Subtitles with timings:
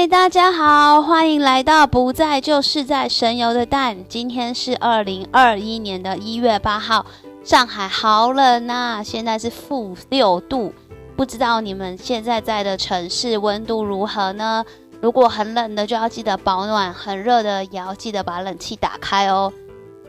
[0.00, 3.98] 嗨，大家好，欢迎来到不在就是在神游的蛋。
[4.08, 7.04] 今天是二零二一年的一月八号，
[7.44, 10.72] 上海好冷呐，现在是负六度，
[11.16, 14.64] 不知道你们现在在的城市温度如何呢？
[15.02, 19.52] 如果很冷的就要记得保暖，很热的也要记得把冷气打开哦。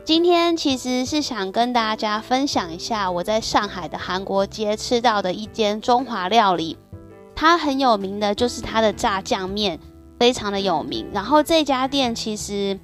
[0.06, 6.78] 今天其实是想跟大家分享一下我在上海的韩国街吃到的一间中华料理。
[7.34, 9.78] 它很有名的就是它的炸酱面，
[10.18, 11.06] 非常的有名。
[11.12, 12.78] 然后这家店其实，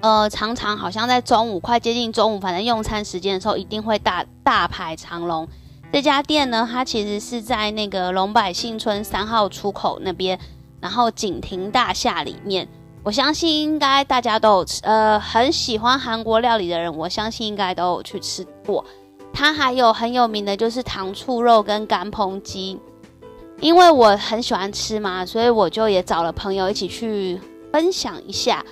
[0.00, 5.48] 呃，常常好像在中午快接近中午，反正用餐时间的时候，一定会大大排长龙。
[5.92, 10.38] 这家店呢，它其实是在那个龙百信村三号出口那边，
[10.80, 12.66] 然后景亭大厦里面。
[13.04, 18.84] 我相信应该大家都有吃，呃，很喜欢韩国料理的人，我相信应该都有去吃过。
[19.32, 22.78] 它还有很有名的就是糖醋肉跟干烹鸡。
[23.62, 27.40] 因为我很喜欢吃嘛，所以我就也找了朋友一起去
[27.72, 28.62] 分享一下。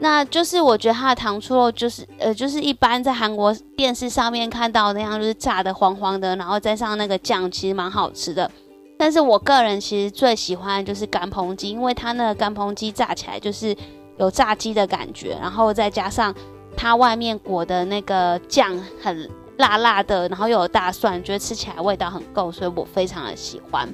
[0.00, 8.50] 那就是我觉得它的糖醋肉就是呃，就是一般在韩国电视上面看到那样，就是炸的黄黄的，然后再上那个酱，其实蛮好吃的。
[8.98, 13.74] 但是我个人其实最喜欢就是干烹鸡，因为它那个干烹鸡炸起来就是
[14.18, 16.34] 有炸鸡的感觉，然后再加上
[16.76, 23.88] 它外面裹的那个酱很辣辣的，然后又有大蒜，觉得吃起来味道很够，所以我非常的喜欢。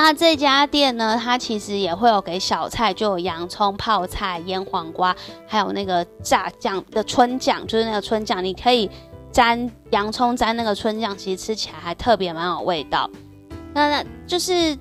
[0.00, 5.14] 那这家店呢，它其实也会有给小菜，就有洋葱、泡菜、腌黄瓜，
[5.46, 8.90] 还有那个炸酱的春酱，就是那个春酱，你可以
[9.30, 13.10] 沾洋葱沾那个春酱，其实吃起来还特别蛮有味道。
[13.74, 14.76] 那那就是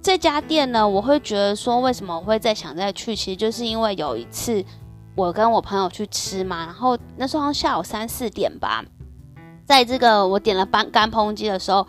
[0.00, 4.64] 这家店呢，我会觉得说，为什么我会再想再去，其实就是因为有一次
[5.16, 8.84] 我跟我朋友去吃嘛，然后那时候下午三四点吧，
[9.66, 11.86] 在这个我点了干干烹鸡的时候。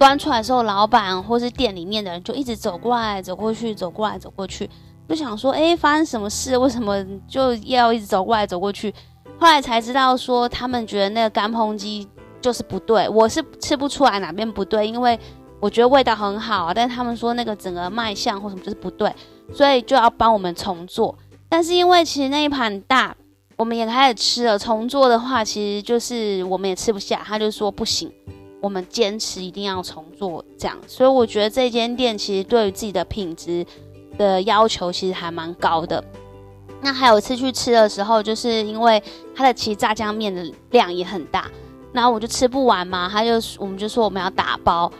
[0.00, 4.68] 端出来的时候，老板或是店里面的人就一直走过来、走过去、走过来、走过去，
[5.06, 6.56] 就想说：哎，发生什么事？
[6.56, 8.94] 为什么就要一直走过来、走过去？
[9.38, 12.08] 后来才知道说，他们觉得那个干烹鸡
[12.40, 13.06] 就是不对。
[13.10, 15.20] 我是吃不出来哪边不对，因为
[15.60, 19.14] 我觉得味道很好啊，但他们说那个整个卖相或什么就是不对，
[19.52, 21.14] 所以就要帮我们重做。
[21.50, 23.14] 但是因为其实那一盘大，
[23.58, 28.10] 我们也开始吃了，重做的话，其实就是我们也吃不下，他就说不行。
[28.60, 33.64] 我们坚持一定要重做这样，所以我觉得这间店其实对于自己的品质
[34.18, 36.02] 的要求其实还蛮高的。
[36.82, 39.02] 那还有一次去吃的时候，就是因为
[39.34, 41.50] 它的其实炸酱面的量也很大，
[41.92, 44.90] 然后我就吃不完嘛，他就我们就说我们要打包，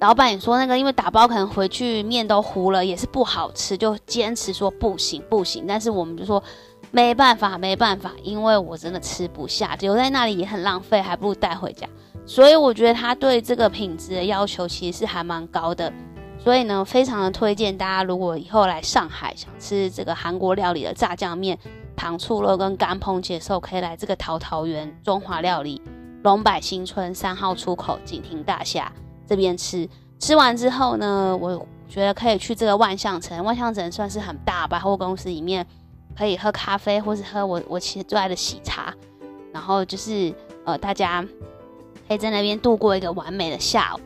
[0.00, 5.64] 老板也说那个因为打包可能回去面都糊了，也是不好吃，就坚持说不行不行。
[5.66, 6.42] 但是我们就说
[6.90, 11.88] 没办法没办法，因为我真的吃不下，留在那里也很浪费，还不如带回家。
[12.30, 15.92] 所以我觉得他对这个品质的要求其实是还蛮高的，
[16.38, 21.58] 所以呢，非常的推荐大家，如果以后来上海想吃这个韩国料理的炸酱面、
[21.96, 25.82] 糖醋肉跟干烹的时候，可以来这个桃桃园中华料理
[26.22, 28.92] 龙柏新村三号出口景亭大厦
[29.26, 29.88] 这边吃。
[30.20, 35.66] 吃完之后呢，我觉得可以去这个万象城，万象城算是很大百货公司里面，
[36.16, 38.94] 可以喝咖啡或是喝我我其实最爱的喜茶，
[39.52, 40.32] 然后就是
[40.64, 41.26] 呃大家。
[42.10, 44.00] 可以在那边度过一个完美的下午，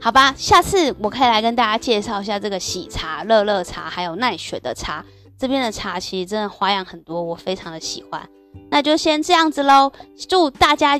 [0.00, 0.34] 好吧？
[0.38, 5.04] 下次我可以来跟大家介绍一下这个喜茶、乐乐茶，还有奈雪的茶。
[5.38, 8.26] 这边的茶其实真的花样很多，我非常的喜欢。
[8.70, 9.92] 那就先这样子喽，
[10.30, 10.98] 祝大家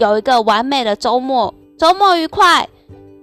[0.00, 2.68] 有一个完美的周末，周末愉快，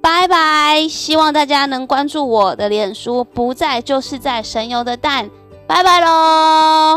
[0.02, 0.88] 拜拜！
[0.88, 5.30] 希望大家能关注我的脸书，不在就是在神游的蛋，
[5.68, 6.89] 拜拜喽。